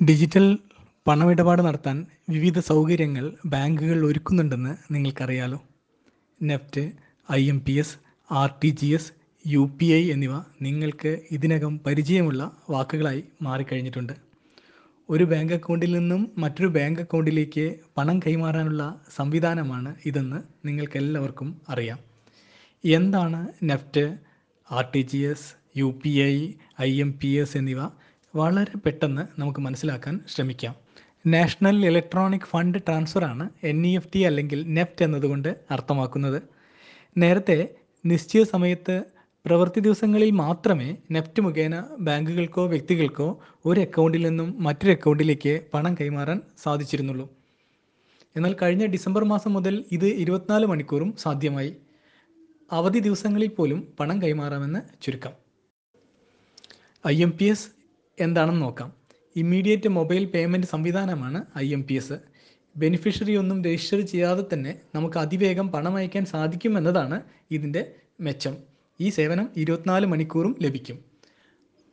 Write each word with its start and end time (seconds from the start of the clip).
Digital 0.00 0.58
പണമിടപാട് 1.06 1.62
നടത്താൻ 1.62 2.06
വിവിധ 2.28 2.58
സൗകര്യങ്ങൾ 2.58 3.32
ബാങ്കുകൾ 3.46 4.06
ഒരുക്കുന്നുണ്ടെന്ന് 4.06 4.94
നിങ്ങൾക്കറിയാലോ. 4.94 5.58
NEFT 6.42 6.82
I 7.32 7.48
M 7.48 7.60
P 7.60 7.72
S 7.72 7.96
R 8.30 8.50
T 8.64 8.68
G 8.68 8.86
S 8.86 9.12
U 9.46 9.70
P 9.80 9.84
I 9.84 10.10
എന്നിവ 10.10 10.34
നിങ്ങൾക്ക് 10.62 11.18
ഇതിനകം 11.30 11.80
പരിചയമുള്ള 11.86 12.42
വാക്കുകളായി 12.70 13.24
മാറിക്കഴിഞ്ഞിട്ടുണ്ട്. 13.42 14.12
ഒരു 15.08 15.24
ബാങ്ക് 15.24 15.52
അക്കൗണ്ടിൽ 15.52 15.98
നിന്നും 15.98 16.32
മറ്റൊരു 16.38 16.68
ബാങ്ക് 16.68 17.00
അക്കൗണ്ടിലേക്ക് 17.00 17.66
പണം 17.96 18.18
കൈമാറാനുള്ള 18.18 18.84
സംവിധാനമാണ് 19.16 19.94
ഇതെന്ന് 20.06 20.40
നിങ്ങൾക്കെല്ലാവർക്കും 20.66 21.60
അറിയാം. 21.68 21.98
എന്താണ് 22.84 23.48
NEFT 23.62 24.04
R 24.68 24.86
T 24.94 25.02
G 25.12 25.18
S 25.32 25.48
U 25.76 26.00
P 26.04 26.10
I 26.32 26.34
I 26.80 27.00
M 27.00 27.12
P 27.22 27.28
S 27.42 27.56
എന്നിവ 27.56 27.80
വളരെ 28.36 28.78
പെട്ടെന്ന് 28.78 29.40
നമുക്ക് 29.40 29.60
മനസ്സിലാക്കാൻ 29.60 30.20
ശ്രമിക്കാം. 30.28 30.74
നാഷണൽ 31.26 31.86
ഇലക്ട്രോണിക് 31.86 32.46
ഫണ്ട് 32.50 32.78
ട്രാൻസ്ഫർ 32.78 33.24
ആണ് 33.24 33.50
എൻ 33.64 33.86
ഇ 33.86 33.96
എഫ് 33.96 34.08
ടി 34.14 34.18
അല്ലെങ്കിൽ 34.18 34.74
നെഫ്റ്റ് 34.74 35.04
എന്നതുകൊണ്ട് 35.04 35.56
അർത്ഥമാക്കുന്നത്. 35.70 36.42
നേരത്തെ 37.18 37.68
നിശ്ചിത 38.06 38.42
സമയത്ത് 38.42 39.04
പ്രവൃത്തി 39.46 39.80
ദിവസങ്ങളിൽ 39.80 40.30
മാത്രമേ 40.30 40.96
നെഫ്റ്റ് 41.10 41.42
മുഖേന 41.42 41.84
ബാങ്കുകൾക്കോ 41.98 42.66
വ്യക്തികൾക്കോ 42.66 43.40
ഒരു 43.64 43.80
അക്കൗണ്ടിൽ 43.80 44.26
നിന്നും 44.28 44.62
മറ്റൊരു 44.62 44.92
അക്കൗണ്ടിലേക്ക് 44.92 45.60
പണം 45.74 45.94
കൈമാറാൻ 45.94 46.40
സാധിച്ചിരുന്നുള്ളൂ. 46.62 47.30
എന്നാൽ 48.36 48.56
കഴിഞ്ഞ 48.62 48.86
ഡിസംബർ 48.86 49.24
മാസം 49.24 49.52
മുതൽ 49.52 49.84
ഇത് 49.92 50.06
ഇരുപത്തിനാല് 50.06 50.66
മണിക്കൂറും 50.66 51.16
സാധ്യമായി. 51.16 51.76
അവധി 52.72 52.98
ദിവസങ്ങളിൽ 52.98 53.48
പോലും 53.48 53.92
പണം 54.00 54.22
കൈമാറാമെന്ന് 54.22 55.02
ചുരുക്കം. 55.02 55.32
ഐ 57.06 57.22
എം 57.22 57.32
പി 57.38 57.44
എസ് 57.44 57.73
എന്താണെന്ന് 58.20 58.62
നോക്കാം. 58.62 58.92
ഇമ്മീഡിയറ്റ് 59.36 59.88
മൊബൈൽ 59.88 60.24
പേയ്മെന്റ് 60.24 60.66
സംവിധാനമാണ് 60.66 61.44
I 61.58 61.72
M 61.72 61.86
P 61.86 61.94
S. 61.94 62.12
Beneficiary 62.76 63.36
ഒന്നും 63.36 63.64
രജിസ്റ്റർ 63.64 64.00
ചെയ്യാതെ 64.00 64.44
തന്നെ 64.52 64.80
നമുക്ക് 64.94 65.18
അതിവേഗം 65.18 65.68
പണം 65.68 65.96
അയക്കാൻ 65.96 66.24
സാധിക്കുമെന്നതാണ് 66.24 67.20
ഇതിന്റെ 67.50 67.94
മെച്ചം. 68.20 68.56
ഈ 69.00 69.10
സേവനം 69.10 69.48
ഇരുപത്തിനാല് 69.56 70.06
മണിക്കൂറും 70.06 70.56
ലഭിക്കും. 70.62 71.04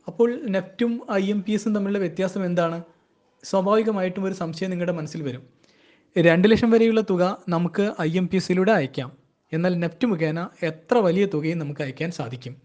അപ്പോൾ 0.07 0.45
നെഫ്റ്റും 0.45 1.01
ഐ 1.11 1.29
എം 1.29 1.43
പി 1.43 1.51
എസും 1.51 1.75
തമ്മിലുള്ള 1.75 1.99
വ്യത്യാസം 1.99 2.45
എന്താണ്? 2.45 2.83
സ്വാഭാവികമായിട്ടും 3.43 4.23
ഒരു 4.23 4.33
സംശയം 4.33 4.69
നിങ്ങളുടെ 4.69 4.93
മനസ്സിൽ 4.93 5.21
വരും. 5.21 5.43
രണ്ട് 6.17 6.51
ലക്ഷം 6.51 6.71
വരെയുള്ള 6.71 7.01
തുക 7.01 7.43
നമുക്ക് 7.49 7.93
ഐ 8.01 8.17
എം 8.17 8.27
പി 8.27 8.35
എസിലൂടെ 8.35 8.71
അയക്കാം. 8.71 9.11
എന്നാൽ 9.53 9.79
നെഫ്റ്റ് 9.79 10.07
മുഖേന 10.07 10.49
എത്ര 10.63 10.97
വലിയ 10.97 11.25
തുകയും 11.25 11.59
നമുക്ക് 11.59 11.81
അയക്കാൻ 11.81 12.11
സാധിക്കും? 12.11 12.55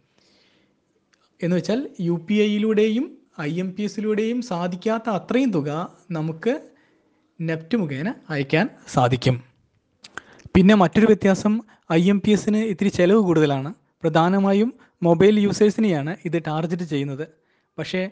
എന്ന് 1.42 1.56
വെച്ചാൽ 1.56 1.90
യു 2.00 2.26
പി 2.28 2.34
ഐയിലൂടെയും 2.34 3.18
ഐ 3.40 3.60
എം 3.60 3.74
പി 3.74 3.82
എസിലൂടെയും 3.82 4.42
സാധിക്കാത്ത 4.42 5.10
അത്രയും 5.10 5.50
തുക 5.50 5.96
നമുക്ക് 6.10 6.60
നെപ്റ്റ് 7.40 7.78
മുഖേന 7.78 8.14
അയക്കാൻ 8.30 8.68
സാധിക്കും. 8.92 9.42
പിന്നെ 10.56 10.74
മറ്റൊരു 10.74 11.06
വ്യത്യാസം 11.06 11.60
ഐ 11.92 12.08
എം 12.10 12.20
പി 12.20 12.30
എസിന് 12.30 12.56
ഇത്തിരി 12.56 12.88
ചിലവ് 12.88 13.18
കൂടുതലാണ്. 13.18 13.74
പ്രധാനമായും 14.02 14.74
മൊബൈൽ 15.02 15.38
യൂസേഴ്സിനെയാണ് 15.40 16.16
ഇത് 16.24 16.42
ടാർഗറ്റ് 16.46 16.82
ചെയ്യുന്നത്. 16.82 17.28
പക്ഷേ 17.78 18.10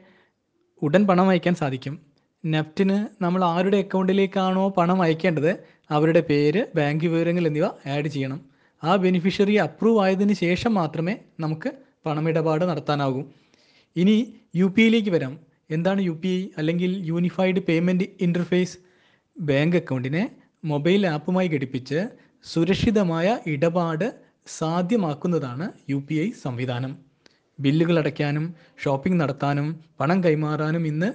ഉടൻ 0.82 1.06
പണം 1.06 1.28
അയക്കാൻ 1.28 1.54
സാധിക്കും. 1.54 1.98
നെഫ്റ്റിന് 2.46 3.22
നമ്മൾ 3.22 3.44
ആരുടെ 3.44 3.76
അക്കൗണ്ടിലേക്കാണോ 3.76 4.68
പണം 4.68 5.02
അയക്കേണ്ടത് 5.02 5.64
അവരുടെ 5.90 6.20
പേര് 6.20 6.66
ബാങ്ക് 6.74 7.04
വിവരങ്ങൾ 7.04 7.46
എന്നിവ 7.46 7.64
ആഡ് 7.64 8.08
ചെയ്യണം. 8.08 8.40
ആ 8.84 8.96
ബെനിഫിഷ്യറി 8.96 9.54
അപ്രൂവ് 9.54 10.02
ആയതിന് 10.02 10.32
ശേഷം 10.32 10.74
മാത്രമേ 10.74 11.16
നമുക്ക് 11.40 11.72
പണമിടപാട് 12.06 12.64
നടത്താനാകൂ. 12.64 13.24
ഇനി 13.96 14.34
യു 14.56 14.66
പി 14.66 14.82
ഐയിലേക്ക് 14.82 15.10
വരാം. 15.10 15.38
എന്താണ് 15.70 16.00
യു 16.00 16.12
പി 16.22 16.28
ഐ 16.28 16.48
അല്ലെങ്കിൽ 16.58 17.06
യൂണിഫൈഡ് 17.10 17.60
പേയ്മെന്റ് 17.60 18.04
ഇന്റർഫേസ്? 18.20 18.76
ബാങ്ക് 19.36 19.76
അക്കൗണ്ടിനെ 19.76 20.30
മൊബൈൽ 20.64 21.06
ആപ്പുമായി 21.06 21.48
ഘടിപ്പിച്ച് 21.48 22.08
സുരക്ഷിതമായ 22.44 23.38
ഇടപാട് 23.46 24.06
സാധ്യമാക്കുന്നതാണ് 24.46 25.72
യു 25.90 25.96
പി 26.08 26.14
ഐ 26.14 26.30
സംവിധാനം. 26.44 26.92
ബില്ലുകൾ 27.60 27.98
അടയ്ക്കാനും 27.98 28.54
ഷോപ്പിംഗ് 28.84 29.20
നടത്താനും 29.20 29.80
പണം 30.00 30.24
കൈമാറാനും 30.24 30.86
ഇന്ന് 30.86 31.12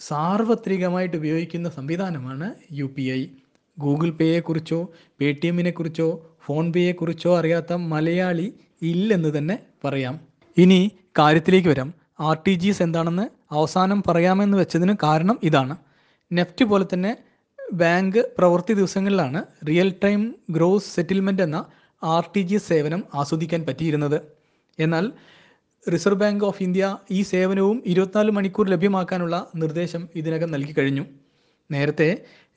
സാർവത്രികമായിട്ട് 0.00 1.16
ഉപയോഗിക്കുന്ന 1.16 1.68
സംവിധാനമാണ് 1.68 2.54
യു 2.72 2.84
പി 2.96 3.02
ഐ. 3.02 3.22
ഗൂഗിൾ 3.78 4.10
പേയെക്കുറിച്ചോ 4.10 4.78
പേ 5.20 5.32
ടി 5.32 5.46
എമ്മിനെക്കുറിച്ചോ 5.46 6.08
ഫോൺ 6.44 6.72
പേയെക്കുറിച്ചോ 6.72 7.38
അറിയാത്ത 7.38 7.72
മലയാളി 7.72 8.54
ഇല്ലെന്ന് 8.82 9.38
തന്നെ 9.38 9.58
പറയാം. 9.84 10.20
ഇനി 10.56 10.90
കാര്യത്തിലേക്ക് 11.18 11.68
വരാം. 11.68 11.99
ആർ 12.20 12.36
ടി 12.46 12.54
ജി 12.54 12.68
എസ് 12.68 12.82
എന്താണെന്ന് 12.82 13.54
അവസാനം 13.54 14.02
പറയാമെന്ന് 14.08 14.56
വെച്ചതിന് 14.58 14.94
കാരണം 15.02 15.38
ഇതാണ്. 15.42 15.76
നെഫ്റ്റ് 16.32 16.64
പോലെ 16.64 16.86
തന്നെ 16.92 17.16
ബാങ്ക് 17.72 18.18
പ്രവൃത്തി 18.38 18.72
ദിവസങ്ങളിലാണ് 18.72 19.44
റിയൽ 19.68 19.94
ടൈം 20.04 20.34
ഗ്രോസ് 20.50 20.94
സെറ്റിൽമെന്റ് 20.96 21.42
എന്ന 21.42 21.64
ആർ 22.04 22.24
ടി 22.36 22.40
ജി 22.40 22.56
സേവനം 22.56 23.04
ആസ്വദിക്കാൻ 23.14 23.66
പറ്റിയിരുന്നത്. 23.68 24.18
എന്നാൽ 24.78 25.12
റിസർവ് 25.92 26.20
ബാങ്ക് 26.20 26.44
ഓഫ് 26.44 26.62
ഇന്ത്യ 26.62 26.96
ഈ 27.10 27.22
സേവനവും 27.22 27.82
ഇരുപത്തിനാല് 27.86 28.30
മണിക്കൂർ 28.30 28.68
ലഭ്യമാക്കാനുള്ള 28.68 29.46
നിർദ്ദേശം 29.54 30.08
ഇതിനകം 30.14 30.50
നൽകി 30.50 30.72
കഴിഞ്ഞു. 30.78 31.04
നേരത്തെ 31.70 32.08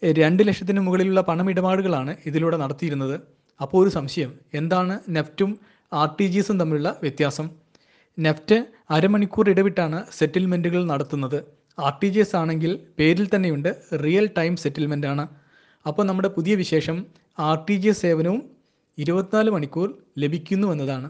രണ്ട് 0.03 0.43
ലക്ഷത്തിന് 0.47 0.79
മുകളിലുള്ള 0.79 1.21
പണമിടപാടുകളാണ് 1.21 2.15
ഇതിലൂടെ 2.25 2.57
നടത്തിയിരുന്നത്. 2.57 3.15
അപ്പോൾ 3.61 3.83
ഒരു 3.83 3.89
സംശയം 3.89 4.31
എന്താണ് 4.53 4.99
നെഫ്റ്റും 5.09 5.59
ആർ 5.93 6.09
ടി 6.19 6.23
ജി 6.23 6.39
എസും 6.39 6.59
തമ്മിലുള്ള 6.59 6.99
വ്യത്യാസം? 7.01 7.62
നെഫ്റ്റ് 8.17 8.65
അരമണിക്കൂർ 8.91 9.49
ഇടവിട്ടാണ് 9.49 9.99
സെറ്റിൽമെന്റുകൾ 10.11 10.85
നടത്തുന്നത്. 10.85 11.39
ആർ 11.79 11.93
ടി 12.03 12.07
ജി 12.07 12.19
എസ് 12.19 12.35
ആണെങ്കിൽ 12.35 12.79
പേരിൽ 12.99 13.29
തന്നെയുണ്ട്. 13.35 13.69
റിയൽ 14.03 14.29
ടൈം 14.37 14.55
സെറ്റിൽമെന്റ് 14.55 15.07
ആണ്. 15.07 15.27
അപ്പോൾ 15.87 16.03
നമ്മുടെ 16.05 16.27
പുതിയ 16.27 16.55
വിശേഷം 16.55 17.05
ആർ 17.39 17.65
ടി 17.69 17.73
ജി 17.73 17.87
എസ് 17.87 18.01
സേവനവും 18.01 18.41
ഇരുപത്തിനാല് 18.97 19.49
മണിക്കൂർ 19.49 19.97
ലഭിക്കുന്നു 20.17 20.67
എന്നതാണ്. 20.67 21.09